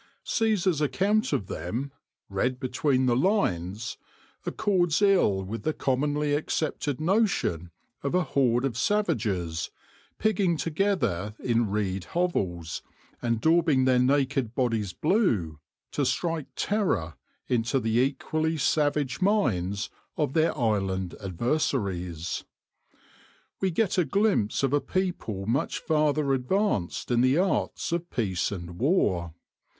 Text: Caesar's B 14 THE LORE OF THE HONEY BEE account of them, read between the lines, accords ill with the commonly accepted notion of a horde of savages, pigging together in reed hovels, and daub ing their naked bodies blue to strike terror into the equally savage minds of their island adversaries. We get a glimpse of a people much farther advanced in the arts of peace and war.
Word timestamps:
Caesar's 0.23 0.79
B 0.79 0.87
14 0.87 0.97
THE 0.97 1.05
LORE 1.05 1.11
OF 1.11 1.11
THE 1.11 1.11
HONEY 1.11 1.13
BEE 1.13 1.19
account 1.19 1.33
of 1.33 1.47
them, 1.47 1.91
read 2.27 2.59
between 2.59 3.05
the 3.05 3.15
lines, 3.15 3.97
accords 4.47 4.99
ill 5.03 5.43
with 5.43 5.61
the 5.61 5.73
commonly 5.73 6.33
accepted 6.33 6.99
notion 6.99 7.69
of 8.01 8.15
a 8.15 8.23
horde 8.23 8.65
of 8.65 8.79
savages, 8.79 9.69
pigging 10.17 10.57
together 10.57 11.35
in 11.37 11.69
reed 11.69 12.05
hovels, 12.15 12.81
and 13.21 13.41
daub 13.41 13.69
ing 13.69 13.85
their 13.85 13.99
naked 13.99 14.55
bodies 14.55 14.91
blue 14.91 15.59
to 15.91 16.03
strike 16.03 16.47
terror 16.55 17.13
into 17.47 17.79
the 17.79 17.99
equally 17.99 18.57
savage 18.57 19.21
minds 19.21 19.91
of 20.17 20.33
their 20.33 20.57
island 20.57 21.13
adversaries. 21.23 22.43
We 23.59 23.69
get 23.69 23.99
a 23.99 24.05
glimpse 24.05 24.63
of 24.63 24.73
a 24.73 24.81
people 24.81 25.45
much 25.45 25.77
farther 25.77 26.33
advanced 26.33 27.11
in 27.11 27.21
the 27.21 27.37
arts 27.37 27.91
of 27.91 28.09
peace 28.09 28.51
and 28.51 28.79
war. 28.79 29.35